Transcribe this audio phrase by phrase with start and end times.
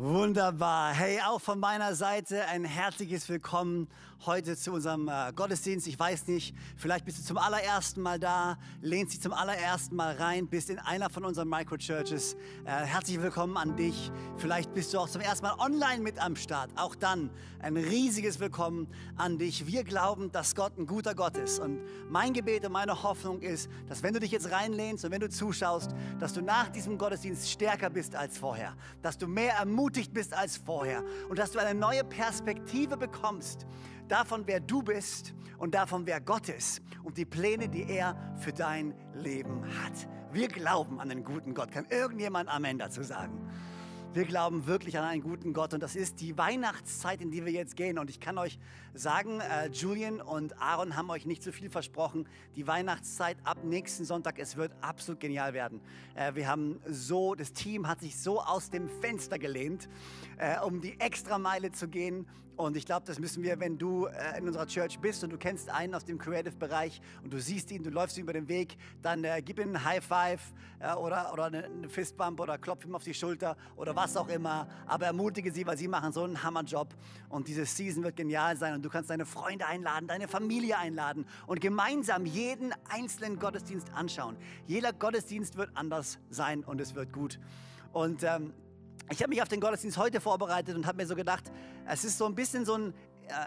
[0.00, 0.94] Wunderbar.
[0.94, 3.88] Hey, auch von meiner Seite ein herzliches Willkommen
[4.26, 5.88] heute zu unserem äh, Gottesdienst.
[5.88, 10.14] Ich weiß nicht, vielleicht bist du zum allerersten Mal da, lehnst dich zum allerersten Mal
[10.14, 12.34] rein, bist in einer von unseren Microchurches.
[12.64, 14.12] Äh, herzlich willkommen an dich.
[14.36, 16.70] Vielleicht bist du auch zum ersten Mal online mit am Start.
[16.76, 19.66] Auch dann ein riesiges Willkommen an dich.
[19.66, 21.58] Wir glauben, dass Gott ein guter Gott ist.
[21.58, 25.20] Und mein Gebet und meine Hoffnung ist, dass wenn du dich jetzt reinlehnst und wenn
[25.20, 25.90] du zuschaust,
[26.20, 28.76] dass du nach diesem Gottesdienst stärker bist als vorher.
[29.02, 33.66] Dass du mehr ermutigt ermutigt bist als vorher und dass du eine neue Perspektive bekommst
[34.06, 38.52] davon, wer du bist und davon, wer Gott ist und die Pläne, die er für
[38.52, 40.06] dein Leben hat.
[40.30, 41.72] Wir glauben an den guten Gott.
[41.72, 43.48] Kann irgendjemand Amen dazu sagen?
[44.14, 47.52] Wir glauben wirklich an einen guten Gott und das ist die Weihnachtszeit, in die wir
[47.52, 47.98] jetzt gehen.
[47.98, 48.58] Und ich kann euch
[48.94, 52.26] sagen, äh, Julian und Aaron haben euch nicht so viel versprochen.
[52.56, 55.82] Die Weihnachtszeit ab nächsten Sonntag, es wird absolut genial werden.
[56.14, 59.90] Äh, wir haben so, das Team hat sich so aus dem Fenster gelehnt,
[60.38, 62.26] äh, um die Extrameile zu gehen
[62.58, 65.38] und ich glaube, das müssen wir, wenn du äh, in unserer Church bist und du
[65.38, 68.76] kennst einen aus dem Creative-Bereich und du siehst ihn, du läufst ihm über den Weg,
[69.00, 70.40] dann äh, gib ihm einen High Five
[70.80, 74.28] äh, oder, oder eine, eine Fistbump oder klopf ihm auf die Schulter oder was auch
[74.28, 74.66] immer.
[74.86, 76.88] Aber ermutige sie, weil sie machen so einen Hammerjob.
[77.28, 81.26] Und diese Season wird genial sein und du kannst deine Freunde einladen, deine Familie einladen
[81.46, 84.36] und gemeinsam jeden einzelnen Gottesdienst anschauen.
[84.66, 87.38] Jeder Gottesdienst wird anders sein und es wird gut.
[87.92, 88.52] Und ähm,
[89.10, 91.44] ich habe mich auf den Gottesdienst heute vorbereitet und habe mir so gedacht,
[91.86, 92.94] es ist so ein bisschen so ein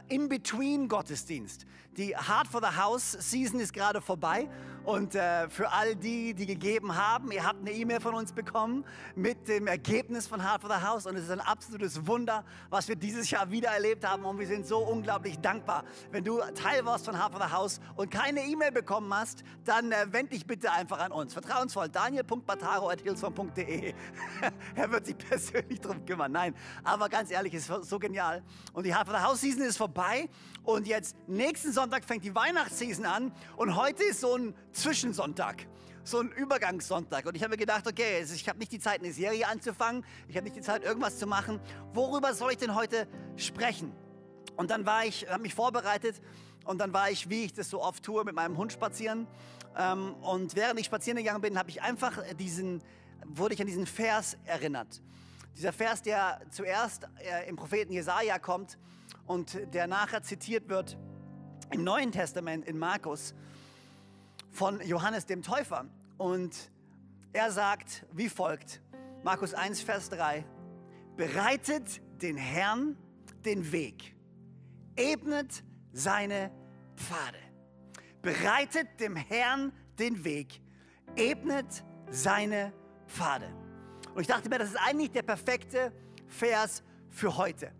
[0.09, 1.65] In-Between-Gottesdienst.
[1.97, 4.47] Die Heart for the House Season ist gerade vorbei
[4.83, 8.83] und äh, für all die, die gegeben haben, ihr habt eine E-Mail von uns bekommen
[9.15, 12.87] mit dem Ergebnis von Heart for the House und es ist ein absolutes Wunder, was
[12.87, 15.83] wir dieses Jahr wieder erlebt haben und wir sind so unglaublich dankbar.
[16.11, 19.91] Wenn du Teil warst von Heart for the House und keine E-Mail bekommen hast, dann
[19.91, 21.33] äh, wend dich bitte einfach an uns.
[21.33, 23.93] Vertrauensvoll, daniel.bataro.hilson.de.
[24.75, 26.31] er wird sich persönlich drum kümmern.
[26.31, 28.41] Nein, aber ganz ehrlich, es ist so genial.
[28.73, 30.29] Und die Heart for the House Season ist vorbei
[30.63, 35.67] und jetzt nächsten Sonntag fängt die Weihnachtsseason an und heute ist so ein Zwischensonntag
[36.03, 37.25] so ein Übergangssonntag.
[37.25, 40.03] Und ich habe mir gedacht, okay, ich habe nicht die Zeit, eine Serie anzufangen.
[40.27, 41.59] Ich habe nicht die Zeit, irgendwas zu machen.
[41.93, 43.93] Worüber soll ich denn heute sprechen?
[44.57, 46.21] Und dann war ich, habe mich vorbereitet
[46.65, 49.27] und dann war ich, wie ich das so oft tue, mit meinem Hund spazieren.
[49.77, 52.83] Ähm, und während ich spazieren gegangen bin, habe ich einfach diesen,
[53.25, 55.01] wurde ich an diesen Vers erinnert.
[55.55, 58.77] Dieser Vers, der zuerst äh, im Propheten Jesaja kommt
[59.25, 60.97] und der nachher zitiert wird
[61.71, 63.33] im Neuen Testament in Markus
[64.49, 65.85] von Johannes dem Täufer.
[66.17, 66.71] Und
[67.33, 68.81] er sagt wie folgt,
[69.23, 70.45] Markus 1, Vers 3,
[71.15, 72.97] bereitet den Herrn
[73.45, 74.15] den Weg,
[74.95, 76.51] ebnet seine
[76.95, 77.37] Pfade.
[78.21, 80.61] Bereitet dem Herrn den Weg,
[81.15, 82.73] ebnet seine
[83.07, 83.47] Pfade.
[84.13, 85.91] Und ich dachte mir, das ist eigentlich der perfekte
[86.27, 87.71] Vers für heute.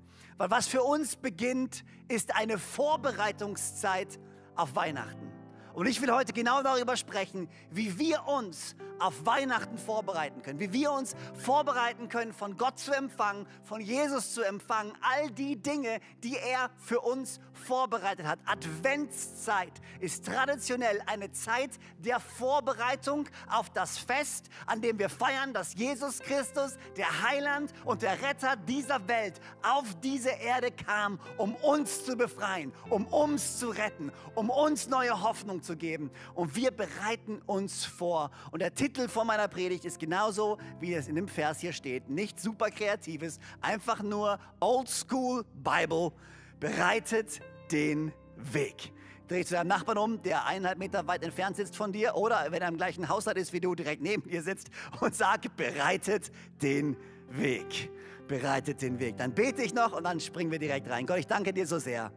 [0.42, 4.20] Weil was für uns beginnt, ist eine Vorbereitungszeit
[4.56, 5.32] auf Weihnachten.
[5.76, 10.74] Und ich will heute genau darüber sprechen, wie wir uns auf Weihnachten vorbereiten können, wie
[10.74, 16.00] wir uns vorbereiten können, von Gott zu empfangen, von Jesus zu empfangen, all die Dinge,
[16.24, 18.40] die er für uns vorbereitet hat.
[18.46, 25.74] Adventszeit ist traditionell eine Zeit der Vorbereitung auf das Fest, an dem wir feiern, dass
[25.74, 32.06] Jesus Christus, der Heiland und der Retter dieser Welt, auf diese Erde kam, um uns
[32.06, 36.12] zu befreien, um uns zu retten, um uns neue Hoffnung zu geben.
[36.34, 38.32] Und wir bereiten uns vor.
[38.52, 41.72] Und der Titel Titel von meiner Predigt ist genauso, wie es in dem Vers hier
[41.72, 42.10] steht.
[42.10, 46.12] Nicht super kreatives, einfach nur Old School Bible
[46.60, 47.40] bereitet
[47.72, 48.92] den Weg.
[49.30, 52.62] Dreh zu deinem Nachbarn um, der eineinhalb Meter weit entfernt sitzt von dir oder wenn
[52.62, 54.70] er im gleichen Haushalt ist wie du, direkt neben dir sitzt
[55.00, 56.30] und sag, bereitet
[56.62, 56.98] den
[57.30, 57.90] Weg.
[58.28, 59.16] Bereitet den Weg.
[59.16, 61.06] Dann bete ich noch und dann springen wir direkt rein.
[61.06, 62.12] Gott, ich danke dir so sehr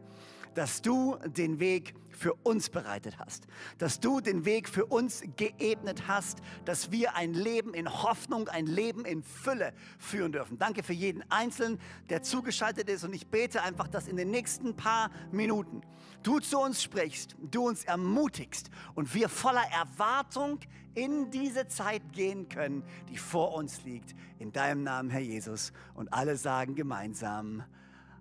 [0.55, 3.47] dass du den Weg für uns bereitet hast,
[3.77, 8.65] dass du den Weg für uns geebnet hast, dass wir ein Leben in Hoffnung, ein
[8.65, 10.57] Leben in Fülle führen dürfen.
[10.57, 11.79] Danke für jeden Einzelnen,
[12.09, 15.81] der zugeschaltet ist und ich bete einfach, dass in den nächsten paar Minuten
[16.23, 20.59] du zu uns sprichst, du uns ermutigst und wir voller Erwartung
[20.95, 24.15] in diese Zeit gehen können, die vor uns liegt.
[24.39, 25.73] In deinem Namen, Herr Jesus.
[25.93, 27.63] Und alle sagen gemeinsam,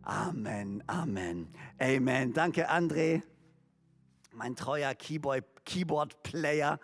[0.03, 1.49] Amen, Amen,
[1.79, 2.33] Amen.
[2.35, 3.23] Danke, André,
[4.35, 6.79] mein treuer Keyboard-Player.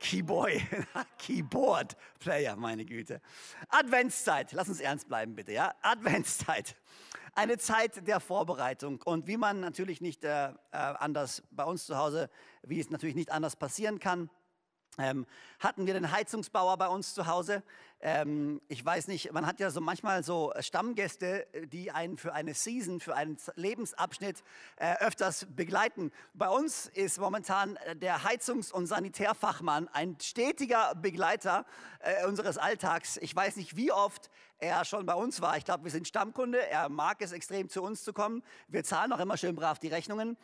[0.00, 0.62] Keyboy,
[1.18, 3.20] Keyboard-Player, meine Güte.
[3.68, 5.74] Adventszeit, lass uns ernst bleiben bitte, ja?
[5.82, 6.76] Adventszeit.
[7.34, 9.02] Eine Zeit der Vorbereitung.
[9.04, 12.30] Und wie man natürlich nicht äh, äh anders bei uns zu Hause,
[12.62, 14.30] wie es natürlich nicht anders passieren kann,
[14.98, 15.26] ähm,
[15.60, 17.62] hatten wir den Heizungsbauer bei uns zu Hause.
[18.00, 22.54] Ähm, ich weiß nicht, man hat ja so manchmal so Stammgäste, die einen für eine
[22.54, 24.44] Season, für einen Lebensabschnitt
[24.76, 26.12] äh, öfters begleiten.
[26.32, 31.66] Bei uns ist momentan äh, der Heizungs- und Sanitärfachmann ein stetiger Begleiter
[32.00, 33.16] äh, unseres Alltags.
[33.16, 34.30] Ich weiß nicht, wie oft
[34.60, 35.56] er schon bei uns war.
[35.56, 36.66] Ich glaube, wir sind Stammkunde.
[36.68, 38.42] Er mag es extrem, zu uns zu kommen.
[38.68, 40.36] Wir zahlen auch immer schön brav die Rechnungen.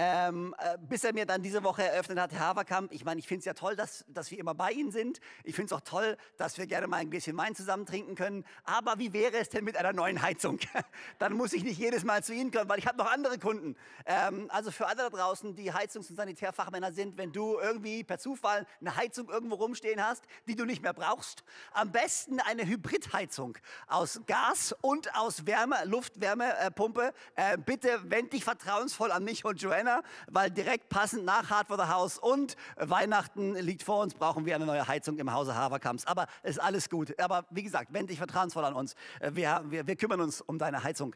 [0.00, 3.26] Ähm, äh, bis er mir dann diese Woche eröffnet hat, Herr Haverkamp, ich meine, ich
[3.26, 5.18] finde es ja toll, dass, dass wir immer bei Ihnen sind.
[5.42, 8.44] Ich finde es auch toll, dass wir gerne mal ein bisschen Wein zusammen trinken können.
[8.64, 10.58] Aber wie wäre es denn mit einer neuen Heizung?
[11.18, 13.76] dann muss ich nicht jedes Mal zu Ihnen kommen, weil ich habe noch andere Kunden.
[14.06, 18.18] Ähm, also für alle da draußen, die Heizungs- und Sanitärfachmänner sind, wenn du irgendwie per
[18.18, 23.56] Zufall eine Heizung irgendwo rumstehen hast, die du nicht mehr brauchst, am besten eine Hybridheizung
[23.86, 27.12] aus Gas und aus Wärme, Luftwärmepumpe.
[27.36, 31.76] Äh, bitte wend dich vertrauensvoll an mich und Joanna weil direkt passend nach Hard for
[31.76, 36.06] the House und Weihnachten liegt vor uns, brauchen wir eine neue Heizung im Hause Haverkamps.
[36.06, 37.18] Aber es ist alles gut.
[37.20, 38.94] Aber wie gesagt, wende dich vertrauensvoll an uns.
[39.20, 41.14] Äh, wir, wir, wir kümmern uns um deine Heizung.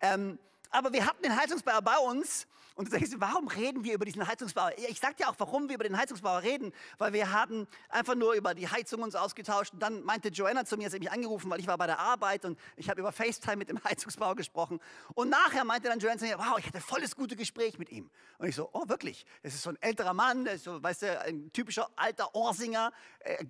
[0.00, 0.38] Ähm,
[0.70, 2.46] aber wir hatten den Heizungsbauer bei uns
[2.80, 4.72] und du denkst, warum reden wir über diesen Heizungsbauer?
[4.88, 8.32] Ich sag dir auch, warum wir über den Heizungsbauer reden, weil wir haben einfach nur
[8.32, 9.74] über die Heizung uns ausgetauscht.
[9.74, 11.98] Und dann meinte Joanna zu mir, sie hat mich angerufen, weil ich war bei der
[11.98, 14.80] Arbeit und ich habe über FaceTime mit dem Heizungsbauer gesprochen.
[15.12, 18.08] Und nachher meinte dann Joanna zu mir, wow, ich hatte volles gute Gespräch mit ihm.
[18.38, 19.26] Und ich so, oh wirklich?
[19.42, 22.92] Das ist so ein älterer Mann, der ist so, weißt du, ein typischer alter Orsinger,
[23.18, 23.44] äh,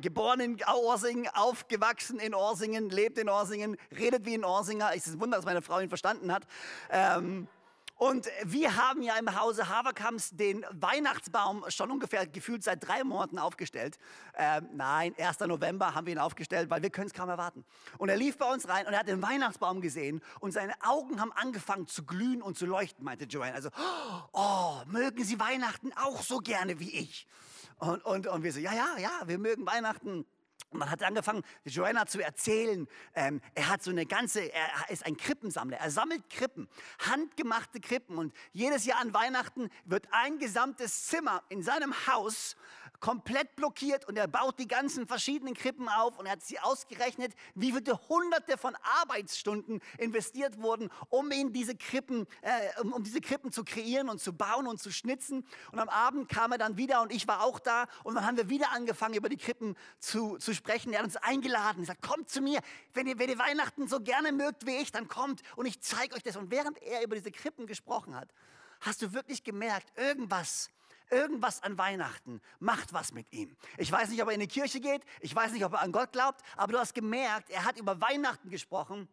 [0.00, 4.92] geboren in Orsingen, aufgewachsen in Orsingen, lebt in Orsingen, redet wie ein Orsinger.
[4.94, 6.46] Es ist ein Wunder, dass meine Frau ihn verstanden hat.
[6.90, 7.48] Ähm,
[7.98, 13.40] und wir haben ja im Hause Haverkamps den Weihnachtsbaum schon ungefähr gefühlt seit drei Monaten
[13.40, 13.98] aufgestellt.
[14.36, 15.40] Ähm, nein, 1.
[15.40, 17.64] November haben wir ihn aufgestellt, weil wir können es kaum erwarten.
[17.98, 21.20] Und er lief bei uns rein und er hat den Weihnachtsbaum gesehen und seine Augen
[21.20, 23.54] haben angefangen zu glühen und zu leuchten, meinte Joanne.
[23.54, 23.70] Also,
[24.32, 27.26] oh, mögen Sie Weihnachten auch so gerne wie ich?
[27.78, 30.24] Und, und, und wir so, ja, ja, ja, wir mögen Weihnachten.
[30.70, 35.06] Und man hat angefangen, Joanna zu erzählen, ähm, er hat so eine ganze, er ist
[35.06, 36.68] ein Krippensammler, er sammelt Krippen,
[36.98, 38.18] handgemachte Krippen.
[38.18, 42.56] Und jedes Jahr an Weihnachten wird ein gesamtes Zimmer in seinem Haus
[43.00, 47.32] komplett blockiert und er baut die ganzen verschiedenen Krippen auf und er hat sie ausgerechnet,
[47.54, 53.20] wie viele hunderte von Arbeitsstunden investiert wurden, um in diese Krippen, äh, um, um, diese
[53.20, 55.46] Krippen zu kreieren und zu bauen und zu schnitzen.
[55.72, 58.36] Und am Abend kam er dann wieder und ich war auch da und dann haben
[58.36, 60.92] wir wieder angefangen, über die Krippen zu, zu sprechen.
[60.92, 62.60] Er hat uns eingeladen, er sagt, kommt zu mir,
[62.92, 66.14] wenn ihr, wenn ihr Weihnachten so gerne mögt wie ich, dann kommt und ich zeige
[66.14, 66.36] euch das.
[66.36, 68.28] Und während er über diese Krippen gesprochen hat,
[68.80, 70.70] hast du wirklich gemerkt, irgendwas
[71.10, 73.56] Irgendwas an Weihnachten macht was mit ihm.
[73.78, 75.90] Ich weiß nicht, ob er in die Kirche geht, ich weiß nicht, ob er an
[75.90, 79.08] Gott glaubt, aber du hast gemerkt, er hat über Weihnachten gesprochen,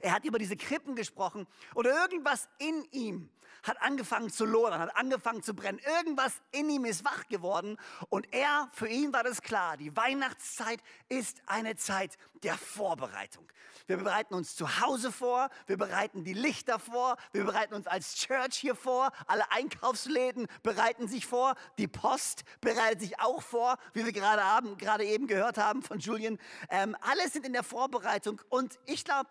[0.00, 3.30] er hat über diese Krippen gesprochen oder irgendwas in ihm
[3.62, 5.80] hat angefangen zu lodern, hat angefangen zu brennen.
[5.96, 7.76] Irgendwas in ihm ist wach geworden
[8.08, 13.46] und er, für ihn war das klar, die Weihnachtszeit ist eine Zeit der Vorbereitung.
[13.86, 18.16] Wir bereiten uns zu Hause vor, wir bereiten die Lichter vor, wir bereiten uns als
[18.16, 24.04] Church hier vor, alle Einkaufsläden bereiten sich vor, die Post bereitet sich auch vor, wie
[24.04, 26.38] wir gerade, haben, gerade eben gehört haben von Julian.
[26.70, 29.30] Ähm, alle sind in der Vorbereitung und ich glaube,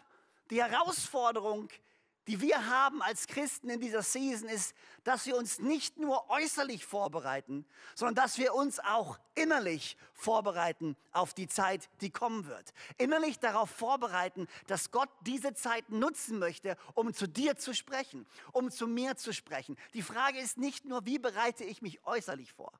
[0.50, 1.70] die Herausforderung
[2.28, 4.76] die wir haben als Christen in dieser Season, ist,
[5.06, 11.34] dass wir uns nicht nur äußerlich vorbereiten, sondern dass wir uns auch innerlich vorbereiten auf
[11.34, 12.74] die Zeit, die kommen wird.
[12.98, 18.72] Innerlich darauf vorbereiten, dass Gott diese Zeit nutzen möchte, um zu dir zu sprechen, um
[18.72, 19.78] zu mir zu sprechen.
[19.94, 22.74] Die Frage ist nicht nur, wie bereite ich mich äußerlich vor,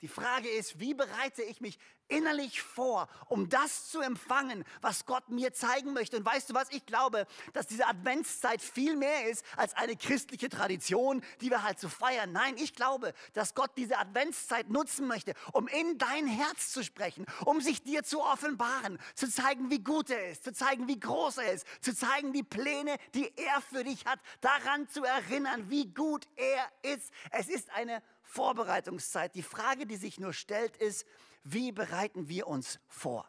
[0.00, 1.78] die Frage ist, wie bereite ich mich
[2.08, 6.16] innerlich vor, um das zu empfangen, was Gott mir zeigen möchte?
[6.16, 6.70] Und weißt du was?
[6.70, 11.78] Ich glaube, dass diese Adventszeit viel mehr ist als eine christliche Tradition, die wir halt
[11.80, 12.32] so feiern.
[12.32, 17.26] Nein, ich glaube, dass Gott diese Adventszeit nutzen möchte, um in dein Herz zu sprechen,
[17.44, 21.38] um sich dir zu offenbaren, zu zeigen, wie gut er ist, zu zeigen, wie groß
[21.38, 25.92] er ist, zu zeigen die Pläne, die er für dich hat, daran zu erinnern, wie
[25.92, 27.10] gut er ist.
[27.30, 29.34] Es ist eine Vorbereitungszeit.
[29.34, 31.06] Die Frage, die sich nur stellt, ist,
[31.44, 33.26] wie bereiten wir uns vor?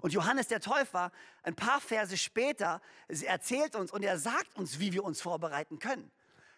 [0.00, 4.92] Und Johannes der Täufer, ein paar Verse später, erzählt uns und er sagt uns, wie
[4.92, 6.10] wir uns vorbereiten können.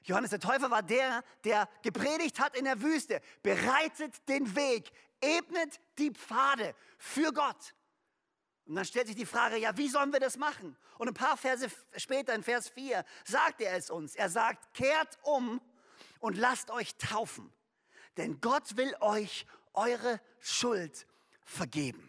[0.04, 5.80] Johannes der Täufer war der, der gepredigt hat in der Wüste, bereitet den Weg, ebnet
[5.98, 7.74] die Pfade für Gott.
[8.64, 10.76] Und dann stellt sich die Frage, ja, wie sollen wir das machen?
[10.98, 14.14] Und ein paar Verse später, in Vers 4, sagt er es uns.
[14.14, 15.60] Er sagt, kehrt um
[16.20, 17.52] und lasst euch taufen,
[18.16, 21.06] denn Gott will euch eure Schuld
[21.44, 22.08] vergeben.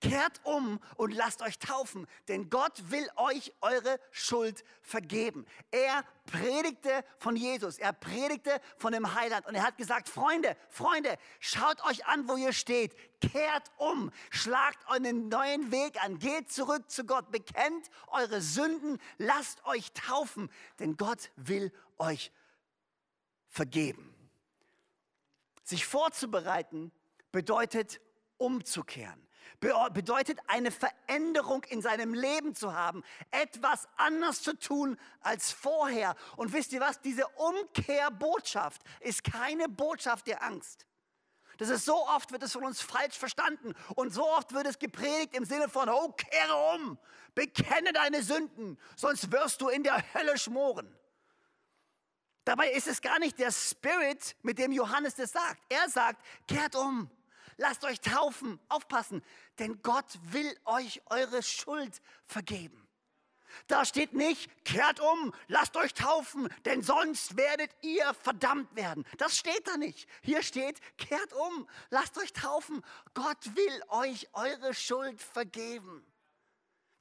[0.00, 5.46] Kehrt um und lasst euch taufen, denn Gott will euch eure Schuld vergeben.
[5.70, 11.16] Er predigte von Jesus, er predigte von dem Heiland und er hat gesagt, Freunde, Freunde,
[11.40, 16.90] schaut euch an, wo ihr steht, kehrt um, schlagt einen neuen Weg an, geht zurück
[16.90, 20.50] zu Gott, bekennt eure Sünden, lasst euch taufen,
[20.80, 22.43] denn Gott will euch vergeben.
[25.62, 26.92] Sich vorzubereiten
[27.32, 28.00] bedeutet
[28.36, 29.24] umzukehren
[29.92, 36.16] bedeutet eine Veränderung in seinem Leben zu haben, etwas anders zu tun als vorher.
[36.36, 40.86] Und wisst ihr was, diese Umkehrbotschaft ist keine Botschaft der Angst.
[41.58, 44.78] Das ist so oft wird es von uns falsch verstanden und so oft wird es
[44.78, 46.98] gepredigt im Sinne von, oh, kehre um,
[47.34, 50.92] bekenne deine Sünden, sonst wirst du in der Hölle schmoren.
[52.44, 55.62] Dabei ist es gar nicht der Spirit, mit dem Johannes das sagt.
[55.68, 57.10] Er sagt, kehrt um,
[57.56, 59.22] lasst euch taufen, aufpassen,
[59.58, 62.80] denn Gott will euch eure Schuld vergeben.
[63.66, 69.04] Da steht nicht, kehrt um, lasst euch taufen, denn sonst werdet ihr verdammt werden.
[69.18, 70.08] Das steht da nicht.
[70.22, 72.82] Hier steht, kehrt um, lasst euch taufen.
[73.14, 76.04] Gott will euch eure Schuld vergeben.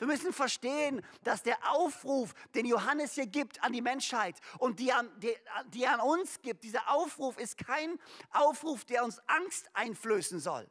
[0.04, 4.92] Wir müssen verstehen, dass der Aufruf, den Johannes hier gibt an die Menschheit und die
[4.92, 5.34] an, die,
[5.70, 7.98] die an uns gibt, dieser Aufruf ist kein
[8.32, 10.70] Aufruf, der uns Angst einflößen soll,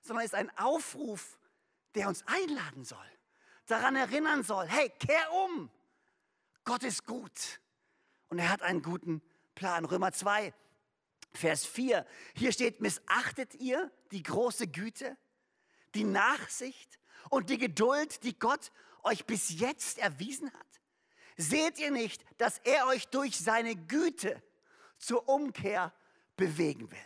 [0.00, 1.38] sondern ist ein Aufruf,
[1.94, 3.04] der uns einladen soll,
[3.66, 5.70] daran erinnern soll, hey, kehr um.
[6.64, 7.60] Gott ist gut
[8.30, 9.20] und er hat einen guten
[9.54, 9.84] Plan.
[9.84, 10.54] Römer 2,
[11.34, 15.18] Vers 4, hier steht, missachtet ihr die große Güte,
[15.94, 16.98] die Nachsicht,
[17.30, 20.66] und die Geduld, die Gott euch bis jetzt erwiesen hat?
[21.36, 24.42] Seht ihr nicht, dass er euch durch seine Güte
[24.98, 25.92] zur Umkehr
[26.36, 26.98] bewegen will?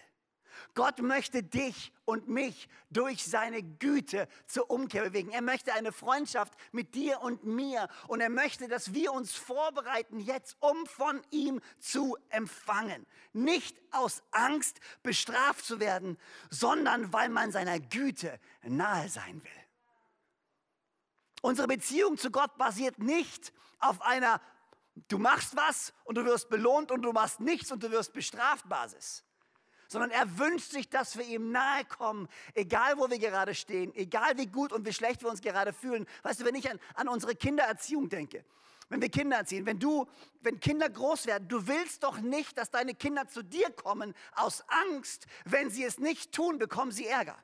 [0.75, 5.31] Gott möchte dich und mich durch seine Güte zur Umkehr bewegen.
[5.31, 10.21] Er möchte eine Freundschaft mit dir und mir und er möchte, dass wir uns vorbereiten
[10.21, 13.07] jetzt, um von ihm zu empfangen.
[13.33, 16.19] Nicht aus Angst bestraft zu werden,
[16.51, 19.58] sondern weil man seiner Güte nahe sein will.
[21.43, 24.41] Unsere Beziehung zu Gott basiert nicht auf einer,
[25.09, 28.69] du machst was und du wirst belohnt und du machst nichts und du wirst bestraft
[28.69, 29.25] Basis.
[29.87, 34.37] Sondern er wünscht sich, dass wir ihm nahe kommen, egal wo wir gerade stehen, egal
[34.37, 36.07] wie gut und wie schlecht wir uns gerade fühlen.
[36.23, 38.45] Weißt du, wenn ich an, an unsere Kindererziehung denke,
[38.91, 40.07] wenn wir Kinder erziehen, wenn du,
[40.41, 44.65] wenn Kinder groß werden, du willst doch nicht, dass deine Kinder zu dir kommen aus
[44.69, 45.27] Angst.
[45.45, 47.37] Wenn sie es nicht tun, bekommen sie Ärger.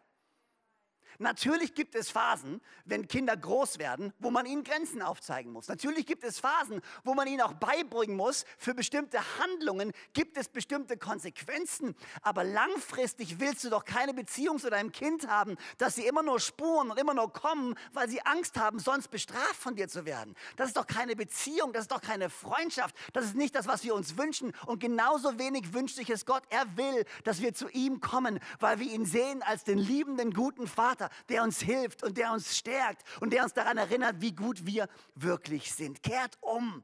[1.19, 5.69] Natürlich gibt es Phasen, wenn Kinder groß werden, wo man ihnen Grenzen aufzeigen muss.
[5.69, 10.49] Natürlich gibt es Phasen, wo man ihnen auch beibringen muss, für bestimmte Handlungen gibt es
[10.49, 11.95] bestimmte Konsequenzen.
[12.23, 16.41] Aber langfristig willst du doch keine Beziehung zu deinem Kind haben, dass sie immer nur
[16.41, 20.35] spuren und immer nur kommen, weil sie Angst haben, sonst bestraft von dir zu werden.
[20.57, 22.97] Das ist doch keine Beziehung, das ist doch keine Freundschaft.
[23.13, 24.53] Das ist nicht das, was wir uns wünschen.
[24.67, 26.43] Und genauso wenig wünscht sich es Gott.
[26.51, 30.67] Er will, dass wir zu ihm kommen, weil wir ihn sehen als den liebenden, guten
[30.67, 34.33] Vater Vater, der uns hilft und der uns stärkt und der uns daran erinnert, wie
[34.33, 36.03] gut wir wirklich sind.
[36.03, 36.83] Kehrt um.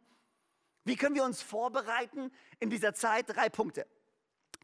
[0.85, 3.27] Wie können wir uns vorbereiten in dieser Zeit?
[3.29, 3.87] Drei Punkte,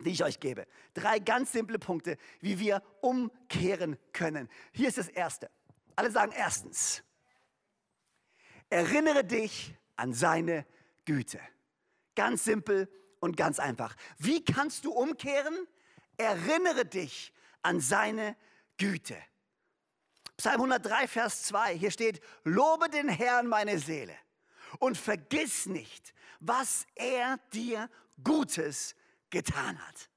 [0.01, 0.67] die ich euch gebe.
[0.95, 4.49] Drei ganz simple Punkte, wie wir umkehren können.
[4.73, 5.51] Hier ist das Erste.
[5.95, 7.03] Alle sagen erstens,
[8.71, 10.67] erinnere dich an seine
[11.05, 11.41] Güte.
[12.15, 13.95] Ganz simpel und ganz einfach.
[14.19, 15.67] Wie kannst du umkehren?
[16.19, 17.33] Erinnere dich
[17.63, 18.37] an seine
[18.79, 19.17] Güte.
[20.37, 24.15] Psalm 103, Vers 2, hier steht, lobe den Herrn meine Seele
[24.79, 27.89] und vergiss nicht, was er dir
[28.23, 28.95] Gutes
[29.31, 30.11] getan hat.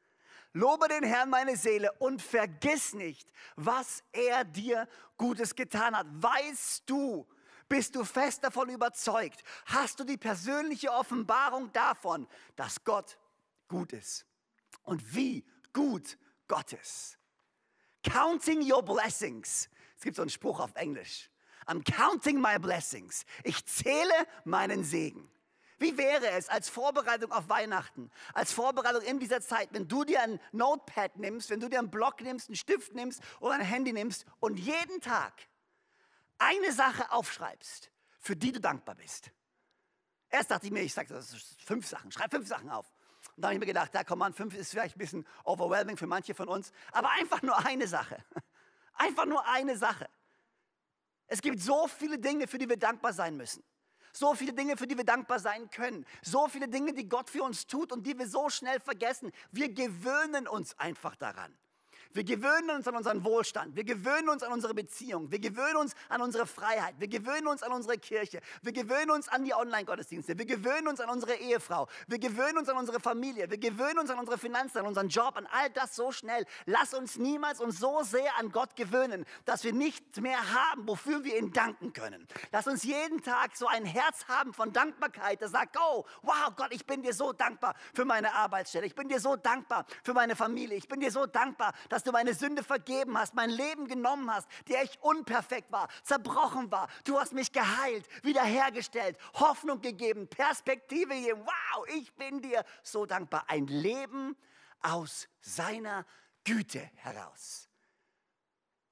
[0.53, 6.07] Lobe den Herrn meine Seele und vergiss nicht, was er dir Gutes getan hat.
[6.09, 7.25] Weißt du,
[7.69, 13.17] bist du fest davon überzeugt, hast du die persönliche Offenbarung davon, dass Gott
[13.67, 14.25] gut ist
[14.83, 17.17] und wie gut Gott ist.
[18.03, 21.29] Counting your blessings es gibt so einen Spruch auf Englisch.
[21.67, 23.25] I'm counting my blessings.
[23.43, 24.13] Ich zähle
[24.45, 25.29] meinen Segen.
[25.77, 30.21] Wie wäre es als Vorbereitung auf Weihnachten, als Vorbereitung in dieser Zeit, wenn du dir
[30.21, 33.91] ein Notepad nimmst, wenn du dir einen Block nimmst, einen Stift nimmst oder ein Handy
[33.91, 35.33] nimmst und jeden Tag
[36.37, 39.31] eine Sache aufschreibst, für die du dankbar bist.
[40.29, 42.85] Erst dachte ich mir, ich sage das fünf Sachen, schreib fünf Sachen auf.
[43.35, 45.97] Und dann habe ich mir gedacht, ja komm an, fünf ist vielleicht ein bisschen overwhelming
[45.97, 48.23] für manche von uns, aber einfach nur eine Sache.
[48.99, 50.09] Einfach nur eine Sache.
[51.27, 53.63] Es gibt so viele Dinge, für die wir dankbar sein müssen.
[54.11, 56.05] So viele Dinge, für die wir dankbar sein können.
[56.21, 59.31] So viele Dinge, die Gott für uns tut und die wir so schnell vergessen.
[59.51, 61.57] Wir gewöhnen uns einfach daran.
[62.13, 63.75] Wir gewöhnen uns an unseren Wohlstand.
[63.75, 65.31] Wir gewöhnen uns an unsere Beziehung.
[65.31, 66.95] Wir gewöhnen uns an unsere Freiheit.
[66.97, 68.41] Wir gewöhnen uns an unsere Kirche.
[68.63, 70.37] Wir gewöhnen uns an die Online-Gottesdienste.
[70.37, 71.87] Wir gewöhnen uns an unsere Ehefrau.
[72.07, 73.49] Wir gewöhnen uns an unsere Familie.
[73.49, 76.45] Wir gewöhnen uns an unsere Finanzen, an unseren Job, an all das so schnell.
[76.65, 81.23] Lass uns niemals uns so sehr an Gott gewöhnen, dass wir nichts mehr haben, wofür
[81.23, 82.27] wir ihn danken können.
[82.51, 86.69] Lass uns jeden Tag so ein Herz haben von Dankbarkeit, das sagt, oh, wow, Gott,
[86.71, 88.87] ich bin dir so dankbar für meine Arbeitsstelle.
[88.87, 90.77] Ich bin dir so dankbar für meine Familie.
[90.77, 94.33] Ich bin dir so dankbar, dass dass du meine Sünde vergeben hast, mein Leben genommen
[94.33, 96.87] hast, der ich unperfekt war, zerbrochen war.
[97.03, 101.41] Du hast mich geheilt, wiederhergestellt, Hoffnung gegeben, Perspektive gegeben.
[101.43, 103.43] Wow, ich bin dir so dankbar.
[103.49, 104.37] Ein Leben
[104.81, 106.05] aus seiner
[106.45, 107.67] Güte heraus.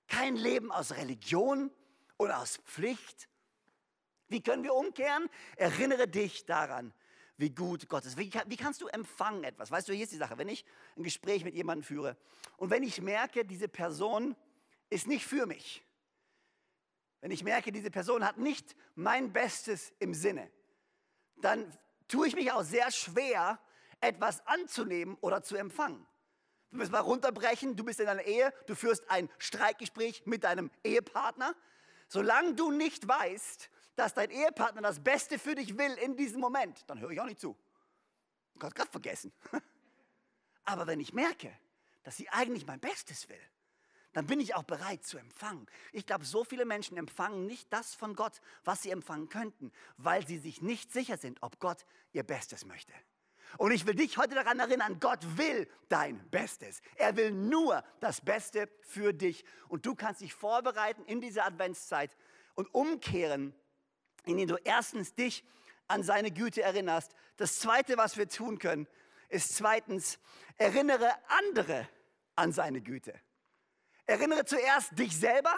[0.09, 1.71] Kein Leben aus Religion
[2.17, 3.29] oder aus Pflicht.
[4.27, 5.29] Wie können wir umkehren?
[5.55, 6.93] Erinnere dich daran,
[7.38, 8.17] wie gut Gott ist.
[8.17, 9.72] Wie, wie, kannst du empfangen etwas?
[9.72, 10.65] Weißt du, hier ist die Sache, wenn ich
[10.96, 12.17] ein Gespräch mit jemandem führe
[12.58, 14.36] und wenn ich merke, diese Person
[14.89, 15.84] ist nicht für mich,
[17.22, 20.51] wenn ich merke, diese Person hat nicht mein Bestes im Sinne,
[21.38, 21.72] dann
[22.08, 23.60] tue ich mich auch sehr schwer,
[24.00, 26.06] etwas anzunehmen oder zu empfangen.
[26.70, 30.70] Wir müssen mal runterbrechen, du bist in einer Ehe, du führst ein Streitgespräch mit deinem
[30.84, 31.56] Ehepartner.
[32.08, 36.83] Solange du nicht weißt, dass dein Ehepartner das Beste für dich will in diesem Moment,
[36.87, 37.57] dann höre ich auch nicht zu.
[38.53, 39.33] Du kannst gerade vergessen.
[40.63, 41.51] Aber wenn ich merke,
[42.03, 43.41] dass sie eigentlich mein Bestes will,
[44.13, 45.67] dann bin ich auch bereit zu empfangen.
[45.91, 50.25] Ich glaube, so viele Menschen empfangen nicht das von Gott, was sie empfangen könnten, weil
[50.25, 52.93] sie sich nicht sicher sind, ob Gott ihr Bestes möchte.
[53.57, 56.81] Und ich will dich heute daran erinnern, Gott will dein Bestes.
[56.95, 59.45] Er will nur das Beste für dich.
[59.69, 62.15] Und du kannst dich vorbereiten in dieser Adventszeit
[62.55, 63.55] und umkehren
[64.27, 65.43] indem du erstens dich
[65.88, 67.13] an seine Güte erinnerst.
[67.38, 68.88] Das Zweite, was wir tun können,
[69.30, 70.19] ist zweitens,
[70.58, 71.88] erinnere andere
[72.36, 73.13] an seine Güte.
[74.06, 75.58] Erinnere zuerst dich selber,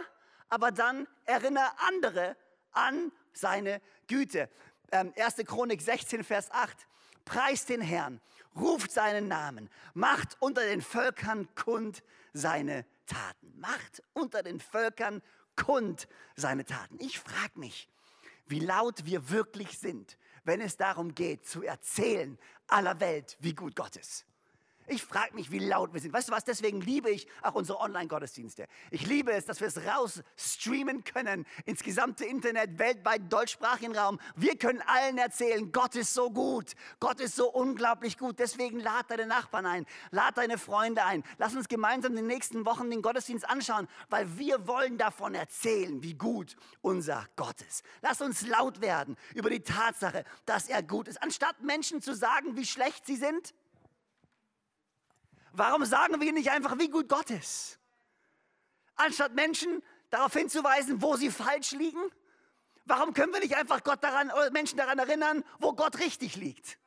[0.50, 2.36] aber dann erinnere andere
[2.72, 4.50] an seine Güte.
[4.91, 5.38] Ähm, 1.
[5.46, 6.76] Chronik 16, Vers 8.
[7.26, 8.22] Preist den Herrn,
[8.56, 13.60] ruft seinen Namen, macht unter den Völkern kund seine Taten.
[13.60, 15.22] Macht unter den Völkern
[15.56, 16.98] kund seine Taten.
[17.00, 17.88] Ich frage mich,
[18.50, 23.76] wie laut wir wirklich sind, wenn es darum geht, zu erzählen aller Welt, wie gut
[23.76, 24.26] Gott ist.
[24.91, 26.13] Ich frage mich, wie laut wir sind.
[26.13, 26.43] Weißt du was?
[26.43, 28.65] Deswegen liebe ich auch unsere Online-Gottesdienste.
[28.89, 34.19] Ich liebe es, dass wir es raus streamen können ins gesamte Internet, weltweit, deutschsprachigen Raum.
[34.36, 36.73] Wir können allen erzählen, Gott ist so gut.
[36.99, 38.39] Gott ist so unglaublich gut.
[38.39, 41.23] Deswegen lad deine Nachbarn ein, lad deine Freunde ein.
[41.38, 46.02] Lass uns gemeinsam in den nächsten Wochen den Gottesdienst anschauen, weil wir wollen davon erzählen,
[46.02, 47.84] wie gut unser Gott ist.
[48.02, 51.21] Lass uns laut werden über die Tatsache, dass er gut ist.
[51.21, 53.54] Anstatt Menschen zu sagen, wie schlecht sie sind,
[55.54, 57.80] Warum sagen wir nicht einfach, wie gut Gott ist?
[58.96, 62.02] Anstatt Menschen darauf hinzuweisen, wo sie falsch liegen?
[62.86, 66.80] Warum können wir nicht einfach Gott daran, Menschen daran erinnern, wo Gott richtig liegt?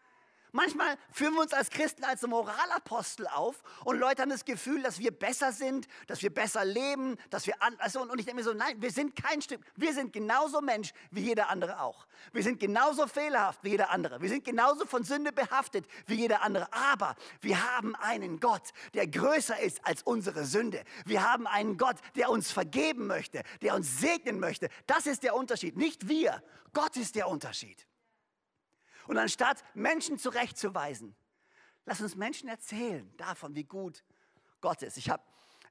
[0.52, 4.98] Manchmal führen wir uns als Christen als Moralapostel auf und Leute haben das Gefühl, dass
[4.98, 8.44] wir besser sind, dass wir besser leben, dass wir an, also und ich denke mir
[8.44, 12.06] so, nein, wir sind kein Stück, wir sind genauso Mensch wie jeder andere auch.
[12.32, 14.20] Wir sind genauso fehlerhaft wie jeder andere.
[14.20, 16.72] Wir sind genauso von Sünde behaftet wie jeder andere.
[16.72, 20.84] Aber wir haben einen Gott, der größer ist als unsere Sünde.
[21.06, 24.68] Wir haben einen Gott, der uns vergeben möchte, der uns segnen möchte.
[24.86, 25.76] Das ist der Unterschied.
[25.76, 26.42] Nicht wir.
[26.74, 27.86] Gott ist der Unterschied.
[29.06, 31.14] Und anstatt Menschen zurechtzuweisen,
[31.84, 34.04] lass uns Menschen erzählen davon, wie gut
[34.60, 34.96] Gott ist.
[34.96, 35.22] Ich habe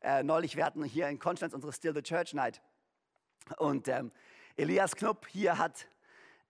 [0.01, 2.61] äh, neulich, wir hatten hier in Konstanz unsere Still the Church Night.
[3.57, 4.11] Und ähm,
[4.57, 5.87] Elias Knupp hier hat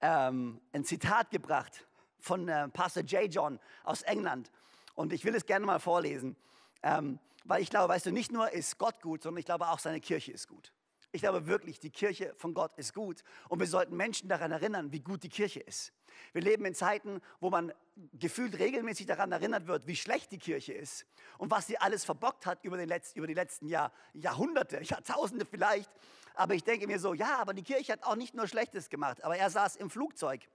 [0.01, 1.85] ähm, ein Zitat gebracht
[2.19, 3.33] von äh, Pastor J.
[3.33, 4.51] John aus England.
[4.95, 6.35] Und ich will es gerne mal vorlesen,
[6.83, 9.79] ähm, weil ich glaube, weißt du, nicht nur ist Gott gut, sondern ich glaube auch
[9.79, 10.71] seine Kirche ist gut.
[11.13, 14.93] Ich glaube wirklich, die Kirche von Gott ist gut und wir sollten Menschen daran erinnern,
[14.93, 15.91] wie gut die Kirche ist.
[16.31, 17.73] Wir leben in Zeiten, wo man
[18.13, 21.05] gefühlt regelmäßig daran erinnert wird, wie schlecht die Kirche ist
[21.37, 25.91] und was sie alles verbockt hat über, Letz-, über die letzten Jahr, Jahrhunderte, Jahrtausende vielleicht.
[26.33, 29.21] Aber ich denke mir so, ja, aber die Kirche hat auch nicht nur Schlechtes gemacht.
[29.23, 30.47] Aber er saß im Flugzeug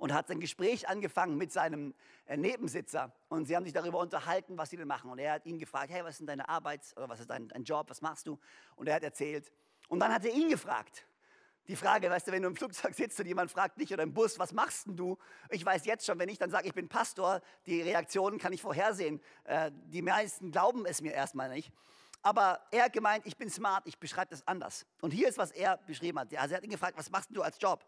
[0.00, 3.12] und hat ein Gespräch angefangen mit seinem äh, Nebensitzer.
[3.28, 5.10] Und sie haben sich darüber unterhalten, was sie denn machen.
[5.10, 7.48] Und er hat ihn gefragt, hey, was ist denn deine Arbeit oder was ist dein,
[7.48, 8.38] dein Job, was machst du?
[8.76, 9.52] Und er hat erzählt.
[9.88, 11.06] Und dann hat er ihn gefragt.
[11.68, 14.14] Die Frage, weißt du, wenn du im Flugzeug sitzt und jemand fragt dich oder im
[14.14, 15.18] Bus, was machst denn du?
[15.50, 18.62] Ich weiß jetzt schon, wenn ich dann sage, ich bin Pastor, die Reaktionen kann ich
[18.62, 19.20] vorhersehen.
[19.44, 21.70] Äh, die meisten glauben es mir erstmal nicht.
[22.22, 24.86] Aber er hat gemeint, ich bin smart, ich beschreibe das anders.
[25.02, 26.34] Und hier ist, was er beschrieben hat.
[26.36, 27.84] Also er hat ihn gefragt, was machst du als Job?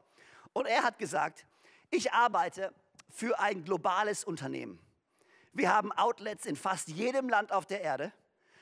[0.53, 1.47] Und er hat gesagt,
[1.93, 2.73] ich arbeite
[3.11, 4.81] für ein globales Unternehmen.
[5.53, 8.13] Wir haben Outlets in fast jedem Land auf der Erde.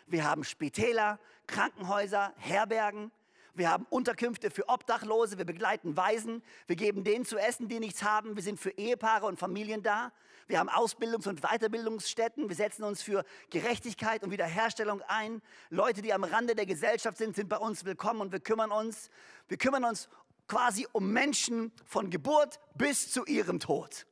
[0.06, 3.12] Wir haben Spitäler, Krankenhäuser, Herbergen.
[3.54, 8.02] Wir haben Unterkünfte für Obdachlose, wir begleiten Waisen, wir geben denen zu essen, die nichts
[8.02, 10.12] haben, wir sind für Ehepaare und Familien da,
[10.50, 15.42] wir haben Ausbildungs- und Weiterbildungsstätten, wir setzen uns für Gerechtigkeit und Wiederherstellung ein.
[15.68, 19.10] Leute, die am Rande der Gesellschaft sind, sind bei uns willkommen und wir kümmern uns.
[19.46, 20.08] Wir kümmern uns
[20.50, 24.04] quasi um Menschen von Geburt bis zu ihrem Tod.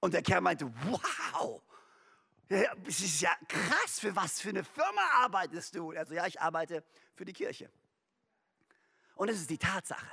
[0.00, 1.62] Und der Kerl meinte, wow,
[2.48, 5.92] das ist ja krass, für was für eine Firma arbeitest du?
[5.92, 7.70] Also ja, ich arbeite für die Kirche.
[9.14, 10.10] Und es ist die Tatsache.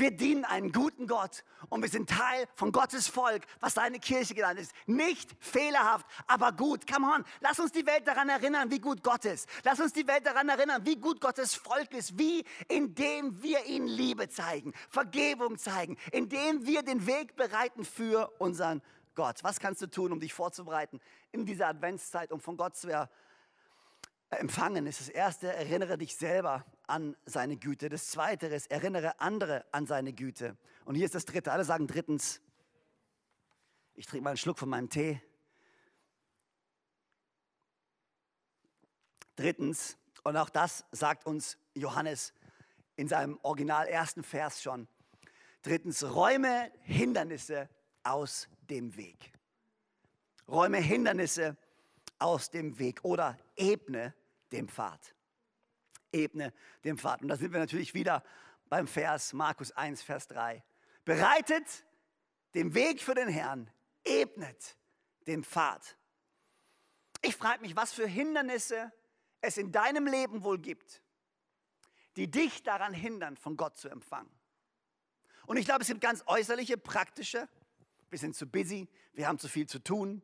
[0.00, 4.34] Wir dienen einen guten Gott und wir sind Teil von Gottes Volk, was seine Kirche
[4.34, 4.72] genannt ist.
[4.86, 6.90] Nicht fehlerhaft, aber gut.
[6.90, 9.46] Come on, lass uns die Welt daran erinnern, wie gut Gott ist.
[9.62, 13.88] Lass uns die Welt daran erinnern, wie gut Gottes Volk ist, wie indem wir ihnen
[13.88, 18.80] Liebe zeigen, Vergebung zeigen, indem wir den Weg bereiten für unseren
[19.14, 19.44] Gott.
[19.44, 20.98] Was kannst du tun, um dich vorzubereiten
[21.30, 22.88] in dieser Adventszeit, um von Gott zu
[24.30, 24.86] empfangen?
[24.86, 27.88] ist das erste, erinnere dich selber an seine Güte.
[27.88, 30.56] Das zweite ist, erinnere andere an seine Güte.
[30.84, 31.52] Und hier ist das dritte.
[31.52, 32.40] Alle sagen drittens,
[33.94, 35.20] ich trinke mal einen Schluck von meinem Tee.
[39.36, 42.34] Drittens, und auch das sagt uns Johannes
[42.96, 44.86] in seinem original ersten Vers schon.
[45.62, 47.68] Drittens, räume Hindernisse
[48.02, 49.32] aus dem Weg.
[50.48, 51.56] Räume Hindernisse
[52.18, 54.14] aus dem Weg oder ebne
[54.52, 55.14] den Pfad
[56.12, 56.52] ebne
[56.84, 57.22] dem Pfad.
[57.22, 58.22] Und da sind wir natürlich wieder
[58.68, 60.62] beim Vers Markus 1, Vers 3.
[61.04, 61.84] Bereitet
[62.54, 63.70] den Weg für den Herrn,
[64.04, 64.76] ebnet
[65.26, 65.96] den Pfad.
[67.22, 68.92] Ich frage mich, was für Hindernisse
[69.40, 71.02] es in deinem Leben wohl gibt,
[72.16, 74.30] die dich daran hindern, von Gott zu empfangen.
[75.46, 77.48] Und ich glaube, es gibt ganz äußerliche, praktische.
[78.08, 80.22] Wir sind zu busy, wir haben zu viel zu tun.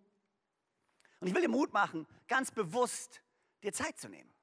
[1.20, 3.22] Und ich will dir Mut machen, ganz bewusst
[3.62, 4.35] dir Zeit zu nehmen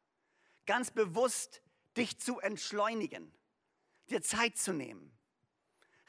[0.65, 1.61] ganz bewusst
[1.97, 3.33] dich zu entschleunigen,
[4.09, 5.17] dir Zeit zu nehmen,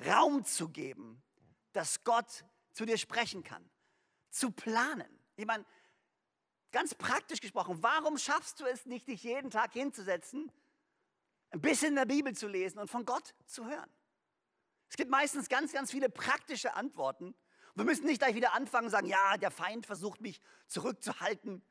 [0.06, 1.22] Raum zu geben,
[1.72, 3.68] dass Gott zu dir sprechen kann,
[4.30, 5.08] zu planen.
[5.36, 5.64] Ich meine,
[6.72, 10.50] ganz praktisch gesprochen, warum schaffst du es nicht, dich jeden Tag hinzusetzen,
[11.50, 13.90] ein bisschen in der Bibel zu lesen und von Gott zu hören?
[14.88, 17.34] Es gibt meistens ganz, ganz viele praktische Antworten.
[17.74, 21.64] Wir müssen nicht gleich wieder anfangen und sagen, ja, der Feind versucht mich zurückzuhalten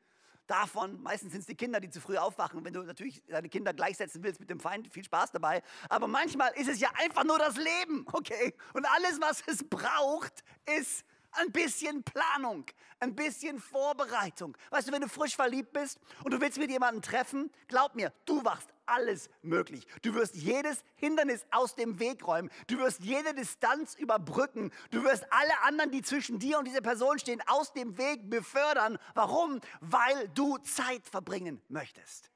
[0.46, 1.02] davon.
[1.02, 2.64] Meistens sind es die Kinder, die zu früh aufwachen.
[2.64, 5.62] Wenn du natürlich deine Kinder gleichsetzen willst mit dem Feind, viel Spaß dabei.
[5.88, 8.54] Aber manchmal ist es ja einfach nur das Leben, okay?
[8.72, 10.44] Und alles, was es braucht,
[10.78, 11.04] ist
[11.34, 12.66] ein bisschen Planung,
[13.00, 14.56] ein bisschen Vorbereitung.
[14.70, 18.12] Weißt du, wenn du frisch verliebt bist und du willst mit jemandem treffen, glaub mir,
[18.24, 19.86] du machst alles möglich.
[20.02, 22.50] Du wirst jedes Hindernis aus dem Weg räumen.
[22.66, 24.72] Du wirst jede Distanz überbrücken.
[24.90, 28.98] Du wirst alle anderen, die zwischen dir und dieser Person stehen, aus dem Weg befördern.
[29.14, 29.60] Warum?
[29.80, 32.33] Weil du Zeit verbringen möchtest.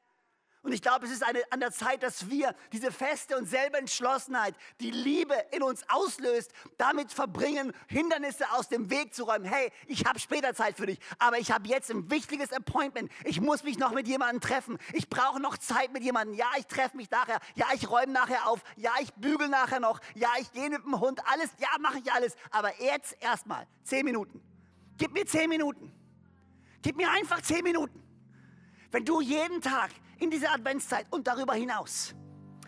[0.69, 3.79] Und ich glaube, es ist eine, an der Zeit, dass wir diese feste und selbe
[3.79, 9.47] Entschlossenheit, die Liebe in uns auslöst, damit verbringen, Hindernisse aus dem Weg zu räumen.
[9.47, 13.11] Hey, ich habe später Zeit für dich, aber ich habe jetzt ein wichtiges Appointment.
[13.25, 14.77] Ich muss mich noch mit jemandem treffen.
[14.93, 16.37] Ich brauche noch Zeit mit jemandem.
[16.37, 17.41] Ja, ich treffe mich nachher.
[17.55, 18.61] Ja, ich räume nachher auf.
[18.77, 20.01] Ja, ich bügel nachher noch.
[20.17, 21.19] Ja, ich gehe mit dem Hund.
[21.33, 22.37] Alles, ja, mache ich alles.
[22.51, 24.43] Aber jetzt erstmal zehn Minuten.
[24.99, 25.91] Gib mir zehn Minuten.
[26.83, 28.03] Gib mir einfach zehn Minuten.
[28.91, 32.15] Wenn du jeden Tag in dieser Adventszeit und darüber hinaus,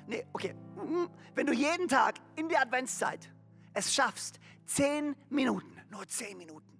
[0.06, 3.30] nee, okay, mhm, wenn du jeden Tag in der Adventszeit
[3.72, 6.78] es schaffst, zehn Minuten, nur zehn Minuten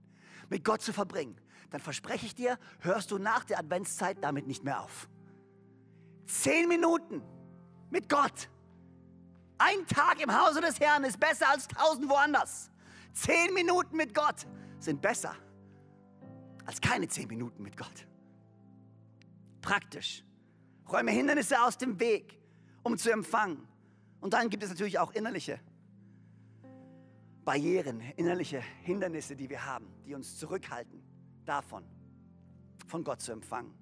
[0.48, 4.64] mit Gott zu verbringen, dann verspreche ich dir, hörst du nach der Adventszeit damit nicht
[4.64, 5.08] mehr auf.
[6.26, 7.22] Zehn Minuten
[7.90, 8.48] mit Gott.
[9.58, 12.70] Ein Tag im Hause des Herrn ist besser als tausend woanders.
[13.12, 14.46] Zehn Minuten mit Gott
[14.78, 15.34] sind besser
[16.66, 18.06] als keine zehn Minuten mit Gott.
[19.60, 20.24] Praktisch.
[20.92, 22.38] Räume Hindernisse aus dem Weg,
[22.82, 23.66] um zu empfangen.
[24.20, 25.60] Und dann gibt es natürlich auch innerliche
[27.44, 31.02] Barrieren, innerliche Hindernisse, die wir haben, die uns zurückhalten
[31.44, 31.84] davon,
[32.86, 33.74] von Gott zu empfangen.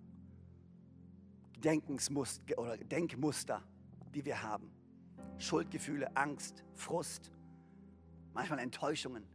[1.58, 3.62] Denkensmuster oder Denkmuster,
[4.14, 4.70] die wir haben.
[5.38, 7.32] Schuldgefühle, Angst, Frust,
[8.32, 9.26] manchmal Enttäuschungen,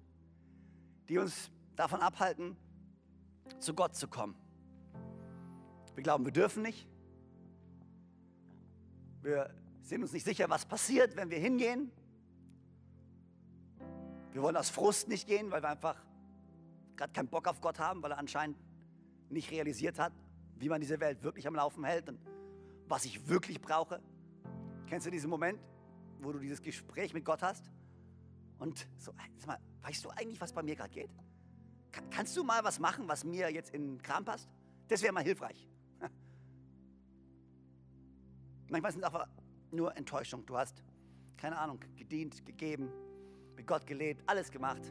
[1.10, 2.56] die uns davon abhalten,
[3.60, 4.36] zu Gott zu kommen.
[5.96, 6.88] Wir glauben, wir dürfen nicht.
[9.24, 9.50] Wir
[9.82, 11.90] sind uns nicht sicher, was passiert, wenn wir hingehen.
[14.34, 15.96] Wir wollen aus Frust nicht gehen, weil wir einfach
[16.98, 18.58] gerade keinen Bock auf Gott haben, weil er anscheinend
[19.30, 20.12] nicht realisiert hat,
[20.58, 22.20] wie man diese Welt wirklich am Laufen hält und
[22.88, 24.02] was ich wirklich brauche.
[24.88, 25.60] Kennst du diesen Moment,
[26.20, 27.72] wo du dieses Gespräch mit Gott hast
[28.60, 31.10] Und so, sag mal, weißt du eigentlich, was bei mir gerade geht?
[31.94, 34.50] Kann, kannst du mal was machen, was mir jetzt in den Kram passt?
[34.90, 35.70] Das wäre mal hilfreich.
[38.74, 39.28] Manchmal sind es aber
[39.70, 40.44] nur Enttäuschung.
[40.48, 40.84] Du hast,
[41.38, 42.92] keine Ahnung, gedient, gegeben,
[43.56, 44.82] mit Gott gelebt, alles gemacht.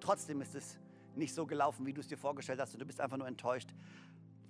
[0.00, 0.78] Trotzdem ist es
[1.14, 3.68] nicht so gelaufen, wie du es dir vorgestellt hast und du bist einfach nur enttäuscht.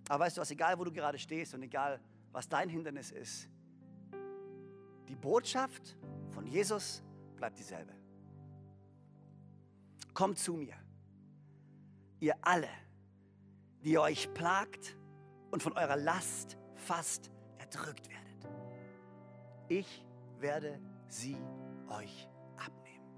[0.09, 3.48] Aber weißt du was, egal wo du gerade stehst und egal was dein Hindernis ist,
[5.09, 5.96] die Botschaft
[6.31, 7.03] von Jesus
[7.35, 7.92] bleibt dieselbe.
[10.14, 10.77] Kommt zu mir,
[12.20, 12.68] ihr alle,
[13.83, 14.96] die euch plagt
[15.51, 18.32] und von eurer Last fast erdrückt werdet.
[19.79, 20.05] Ich
[20.39, 21.35] werde sie
[21.89, 23.09] euch abnehmen.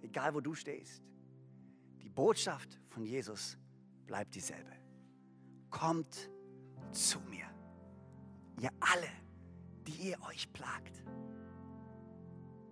[0.00, 1.02] Egal wo du stehst,
[2.00, 3.58] die Botschaft von Jesus
[4.06, 4.72] bleibt dieselbe.
[5.68, 6.30] Kommt
[6.92, 7.44] zu mir,
[8.58, 9.10] ihr alle,
[9.86, 11.04] die ihr euch plagt.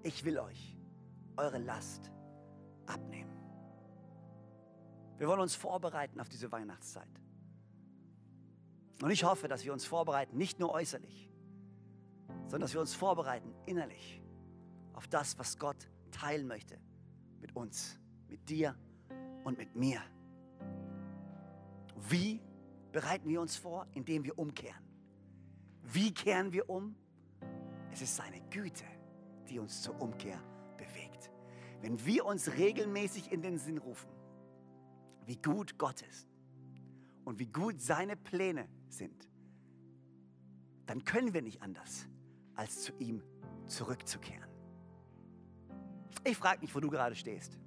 [0.02, 0.78] Ich will euch
[1.36, 2.10] eure Last
[2.86, 3.36] abnehmen.
[5.18, 7.20] Wir wollen uns vorbereiten auf diese Weihnachtszeit.
[9.02, 11.30] Und ich hoffe, dass wir uns vorbereiten, nicht nur äußerlich,
[12.46, 14.22] sondern dass wir uns vorbereiten innerlich
[14.92, 16.78] auf das, was Gott teilen möchte
[17.40, 18.74] mit uns, mit dir
[19.44, 20.00] und mit mir.
[22.08, 22.40] Wie
[22.92, 23.86] bereiten wir uns vor?
[23.92, 24.84] Indem wir umkehren.
[25.82, 26.96] Wie kehren wir um?
[27.92, 28.84] Es ist seine Güte,
[29.48, 30.40] die uns zur Umkehr
[30.76, 31.30] bewegt.
[31.80, 34.10] Wenn wir uns regelmäßig in den Sinn rufen,
[35.26, 36.28] wie gut Gott ist
[37.24, 39.28] und wie gut seine Pläne sind,
[40.86, 42.08] dann können wir nicht anders,
[42.56, 43.22] als zu ihm
[43.66, 44.50] zurückzukehren.
[46.24, 47.58] Ich frage mich, wo du gerade stehst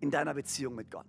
[0.00, 1.06] in deiner Beziehung mit Gott.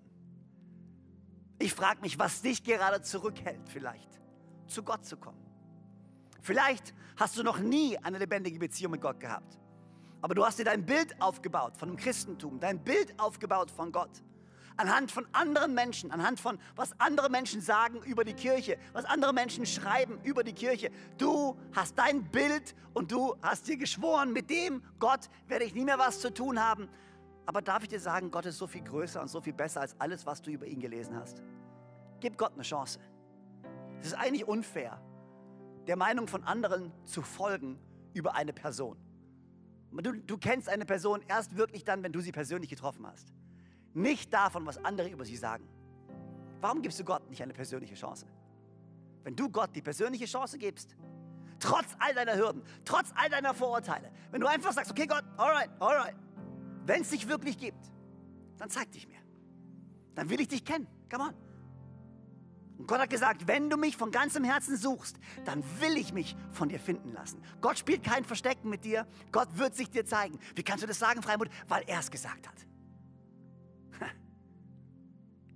[1.59, 4.19] Ich frage mich, was dich gerade zurückhält, vielleicht
[4.67, 5.45] zu Gott zu kommen.
[6.41, 9.59] Vielleicht hast du noch nie eine lebendige Beziehung mit Gott gehabt.
[10.21, 14.23] Aber du hast dir dein Bild aufgebaut von dem Christentum, dein Bild aufgebaut von Gott
[14.77, 19.33] anhand von anderen Menschen, anhand von was andere Menschen sagen über die Kirche, was andere
[19.33, 20.91] Menschen schreiben über die Kirche.
[21.17, 25.85] Du hast dein Bild und du hast dir geschworen, mit dem Gott werde ich nie
[25.85, 26.89] mehr was zu tun haben.
[27.45, 29.99] Aber darf ich dir sagen, Gott ist so viel größer und so viel besser als
[29.99, 31.41] alles, was du über ihn gelesen hast.
[32.19, 32.99] Gib Gott eine Chance.
[33.99, 35.01] Es ist eigentlich unfair,
[35.87, 37.79] der Meinung von anderen zu folgen
[38.13, 38.97] über eine Person.
[39.91, 43.33] Du, du kennst eine Person erst wirklich dann, wenn du sie persönlich getroffen hast
[43.93, 45.67] nicht davon, was andere über sie sagen.
[46.59, 48.25] Warum gibst du Gott nicht eine persönliche Chance?
[49.23, 50.95] Wenn du Gott die persönliche Chance gibst,
[51.59, 55.69] trotz all deiner Hürden, trotz all deiner Vorurteile, wenn du einfach sagst, okay Gott, alright,
[55.79, 56.15] alright,
[56.85, 57.91] wenn es dich wirklich gibt,
[58.57, 59.19] dann zeig dich mir.
[60.15, 60.87] Dann will ich dich kennen.
[61.09, 61.33] Come on.
[62.77, 66.35] Und Gott hat gesagt, wenn du mich von ganzem Herzen suchst, dann will ich mich
[66.51, 67.41] von dir finden lassen.
[67.61, 69.05] Gott spielt kein Verstecken mit dir.
[69.31, 70.39] Gott wird sich dir zeigen.
[70.55, 71.49] Wie kannst du das sagen, Freimut?
[71.67, 72.55] Weil er es gesagt hat.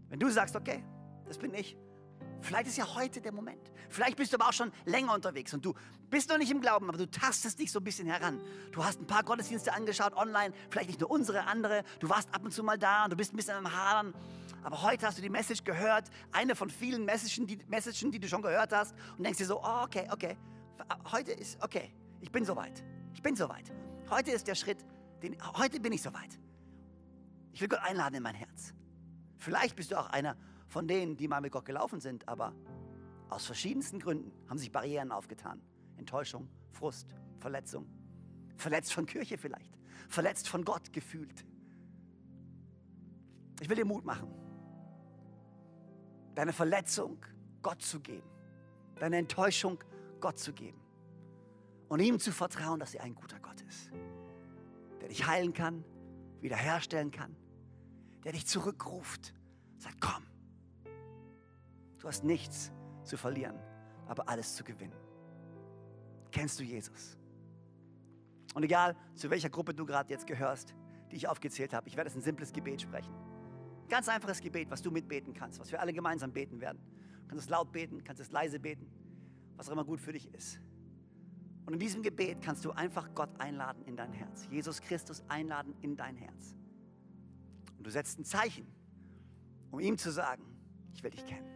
[0.09, 0.83] Wenn du sagst, okay,
[1.27, 1.77] das bin ich,
[2.41, 3.71] vielleicht ist ja heute der Moment.
[3.89, 5.73] Vielleicht bist du aber auch schon länger unterwegs und du
[6.09, 8.41] bist noch nicht im Glauben, aber du tastest dich so ein bisschen heran.
[8.71, 11.83] Du hast ein paar Gottesdienste angeschaut online, vielleicht nicht nur unsere, andere.
[11.99, 14.13] Du warst ab und zu mal da und du bist ein bisschen am Hadern.
[14.63, 18.27] Aber heute hast du die Message gehört, eine von vielen Messagen die, Messagen, die du
[18.27, 20.37] schon gehört hast und denkst dir so, oh, okay, okay,
[21.11, 22.83] heute ist, okay, ich bin soweit.
[23.13, 23.71] Ich bin soweit.
[24.09, 24.83] Heute ist der Schritt,
[25.21, 26.39] den, heute bin ich soweit.
[27.53, 28.73] Ich will Gott einladen in mein Herz.
[29.45, 30.35] Vielleicht bist du auch einer
[30.69, 32.55] von denen, die mal mit Gott gelaufen sind, aber
[33.29, 35.61] aus verschiedensten Gründen haben sich Barrieren aufgetan.
[35.97, 37.87] Enttäuschung, Frust, Verletzung.
[38.57, 39.77] Verletzt von Kirche vielleicht.
[40.09, 41.45] Verletzt von Gott gefühlt.
[43.61, 44.33] Ich will dir Mut machen,
[46.33, 47.23] deine Verletzung
[47.61, 48.27] Gott zu geben.
[48.95, 49.77] Deine Enttäuschung
[50.21, 50.81] Gott zu geben.
[51.87, 53.91] Und ihm zu vertrauen, dass er ein guter Gott ist.
[55.01, 55.85] Der dich heilen kann,
[56.41, 57.35] wiederherstellen kann
[58.25, 59.33] der dich zurückruft.
[59.77, 60.23] Sagt, komm.
[61.99, 62.71] Du hast nichts
[63.03, 63.57] zu verlieren,
[64.07, 64.95] aber alles zu gewinnen.
[66.31, 67.17] Kennst du Jesus?
[68.53, 70.75] Und egal, zu welcher Gruppe du gerade jetzt gehörst,
[71.11, 73.13] die ich aufgezählt habe, ich werde jetzt ein simples Gebet sprechen.
[73.89, 76.79] Ganz einfaches Gebet, was du mitbeten kannst, was wir alle gemeinsam beten werden.
[77.21, 78.87] Du kannst es laut beten, kannst es leise beten,
[79.55, 80.59] was auch immer gut für dich ist.
[81.65, 84.47] Und in diesem Gebet kannst du einfach Gott einladen in dein Herz.
[84.49, 86.55] Jesus Christus einladen in dein Herz.
[87.85, 88.65] Und du setzt ein Zeichen,
[89.69, 90.43] um ihm zu sagen,
[90.95, 91.47] ich will dich kennen.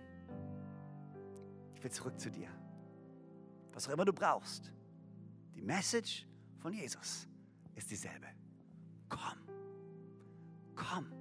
[1.74, 2.48] Ich will zurück zu dir.
[3.74, 4.72] Was auch immer du brauchst,
[5.56, 6.28] die Message
[6.60, 7.28] von Jesus
[7.74, 8.28] ist dieselbe.
[9.10, 9.40] Komm,
[10.76, 11.12] komm,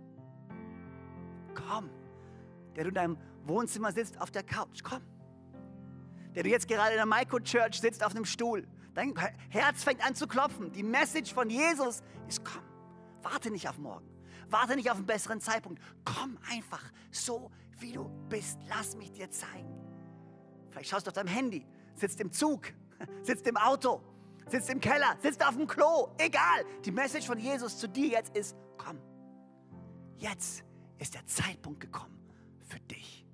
[1.54, 1.88] komm.
[2.76, 5.00] Der du in deinem Wohnzimmer sitzt auf der Couch, komm.
[6.34, 8.68] Der du jetzt gerade in der Microchurch sitzt auf einem Stuhl.
[8.92, 9.14] Dein
[9.48, 10.70] Herz fängt an zu klopfen.
[10.70, 12.62] Die Message von Jesus ist komm,
[13.22, 14.17] Warte nicht auf morgen.
[14.50, 15.82] Warte nicht auf einen besseren Zeitpunkt.
[16.04, 18.58] Komm einfach so, wie du bist.
[18.68, 19.74] Lass mich dir zeigen.
[20.70, 22.72] Vielleicht schaust du auf deinem Handy, sitzt im Zug,
[23.22, 24.02] sitzt im Auto,
[24.48, 26.08] sitzt im Keller, sitzt auf dem Klo.
[26.18, 26.64] Egal.
[26.84, 28.98] Die Message von Jesus zu dir jetzt ist, komm.
[30.16, 30.64] Jetzt
[30.98, 32.18] ist der Zeitpunkt gekommen
[32.68, 33.26] für dich.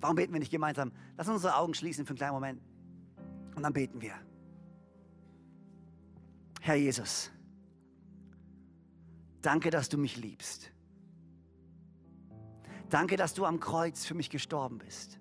[0.00, 0.92] Warum beten wir nicht gemeinsam?
[1.16, 2.62] Lass uns unsere Augen schließen für einen kleinen Moment.
[3.54, 4.14] Und dann beten wir.
[6.60, 7.31] Herr Jesus,
[9.42, 10.72] danke, dass du mich liebst.
[12.88, 15.18] Danke, dass du am Kreuz für mich gestorben bist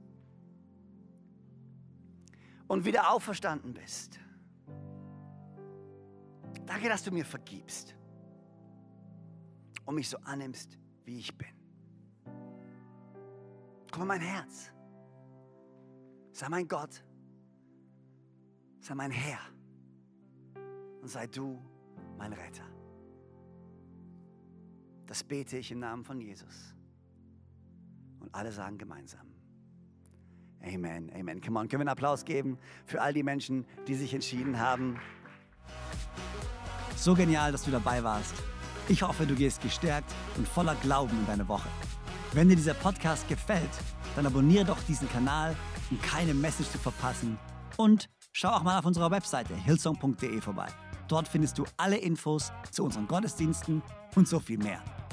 [2.67, 4.19] und wieder auferstanden bist.
[6.65, 7.95] Danke, dass du mir vergibst
[9.85, 11.49] und mich so annimmst, wie ich bin.
[13.91, 14.71] Komm in mein Herz.
[16.31, 17.03] Sei mein Gott.
[18.79, 19.39] Sei mein Herr.
[21.01, 21.61] Und sei du
[22.17, 22.70] mein Retter.
[25.11, 26.73] Das bete ich im Namen von Jesus.
[28.21, 29.27] Und alle sagen gemeinsam.
[30.63, 31.41] Amen, Amen.
[31.41, 35.01] Come on, können wir einen Applaus geben für all die Menschen, die sich entschieden haben.
[36.95, 38.35] So genial, dass du dabei warst.
[38.87, 41.67] Ich hoffe, du gehst gestärkt und voller Glauben in deine Woche.
[42.31, 43.81] Wenn dir dieser Podcast gefällt,
[44.15, 45.57] dann abonniere doch diesen Kanal,
[45.89, 47.37] um keine Message zu verpassen.
[47.75, 50.67] Und schau auch mal auf unserer Webseite hillsong.de vorbei.
[51.09, 53.81] Dort findest du alle Infos zu unseren Gottesdiensten
[54.15, 54.81] und so viel mehr.